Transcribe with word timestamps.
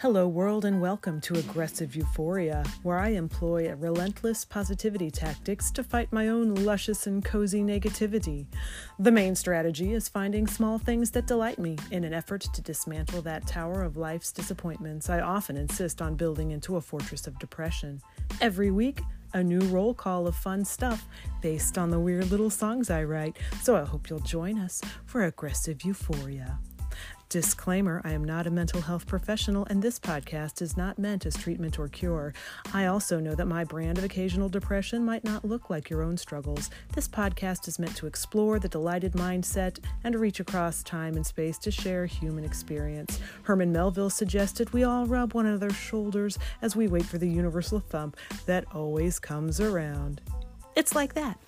Hello, 0.00 0.28
world, 0.28 0.64
and 0.64 0.80
welcome 0.80 1.20
to 1.22 1.34
Aggressive 1.34 1.96
Euphoria, 1.96 2.62
where 2.84 2.98
I 2.98 3.08
employ 3.08 3.74
relentless 3.74 4.44
positivity 4.44 5.10
tactics 5.10 5.72
to 5.72 5.82
fight 5.82 6.12
my 6.12 6.28
own 6.28 6.54
luscious 6.54 7.08
and 7.08 7.24
cozy 7.24 7.62
negativity. 7.62 8.46
The 9.00 9.10
main 9.10 9.34
strategy 9.34 9.94
is 9.94 10.08
finding 10.08 10.46
small 10.46 10.78
things 10.78 11.10
that 11.10 11.26
delight 11.26 11.58
me 11.58 11.78
in 11.90 12.04
an 12.04 12.14
effort 12.14 12.42
to 12.42 12.62
dismantle 12.62 13.22
that 13.22 13.48
tower 13.48 13.82
of 13.82 13.96
life's 13.96 14.30
disappointments 14.30 15.10
I 15.10 15.18
often 15.18 15.56
insist 15.56 16.00
on 16.00 16.14
building 16.14 16.52
into 16.52 16.76
a 16.76 16.80
fortress 16.80 17.26
of 17.26 17.36
depression. 17.40 18.00
Every 18.40 18.70
week, 18.70 19.00
a 19.34 19.42
new 19.42 19.62
roll 19.62 19.94
call 19.94 20.28
of 20.28 20.36
fun 20.36 20.64
stuff 20.64 21.08
based 21.42 21.76
on 21.76 21.90
the 21.90 21.98
weird 21.98 22.30
little 22.30 22.50
songs 22.50 22.88
I 22.88 23.02
write, 23.02 23.36
so 23.62 23.74
I 23.74 23.82
hope 23.82 24.08
you'll 24.08 24.20
join 24.20 24.60
us 24.60 24.80
for 25.06 25.24
Aggressive 25.24 25.82
Euphoria. 25.82 26.60
Disclaimer 27.28 28.00
I 28.04 28.12
am 28.12 28.24
not 28.24 28.46
a 28.46 28.50
mental 28.50 28.80
health 28.80 29.06
professional, 29.06 29.66
and 29.66 29.82
this 29.82 29.98
podcast 29.98 30.62
is 30.62 30.78
not 30.78 30.98
meant 30.98 31.26
as 31.26 31.36
treatment 31.36 31.78
or 31.78 31.86
cure. 31.86 32.32
I 32.72 32.86
also 32.86 33.20
know 33.20 33.34
that 33.34 33.44
my 33.44 33.64
brand 33.64 33.98
of 33.98 34.04
occasional 34.04 34.48
depression 34.48 35.04
might 35.04 35.24
not 35.24 35.44
look 35.44 35.68
like 35.68 35.90
your 35.90 36.02
own 36.02 36.16
struggles. 36.16 36.70
This 36.94 37.06
podcast 37.06 37.68
is 37.68 37.78
meant 37.78 37.94
to 37.96 38.06
explore 38.06 38.58
the 38.58 38.68
delighted 38.68 39.12
mindset 39.12 39.78
and 40.04 40.14
reach 40.14 40.40
across 40.40 40.82
time 40.82 41.16
and 41.16 41.26
space 41.26 41.58
to 41.58 41.70
share 41.70 42.06
human 42.06 42.44
experience. 42.44 43.20
Herman 43.42 43.72
Melville 43.72 44.08
suggested 44.08 44.72
we 44.72 44.84
all 44.84 45.04
rub 45.04 45.34
one 45.34 45.44
another's 45.44 45.76
shoulders 45.76 46.38
as 46.62 46.76
we 46.76 46.88
wait 46.88 47.04
for 47.04 47.18
the 47.18 47.28
universal 47.28 47.80
thump 47.80 48.16
that 48.46 48.64
always 48.74 49.18
comes 49.18 49.60
around. 49.60 50.22
It's 50.74 50.94
like 50.94 51.12
that. 51.14 51.38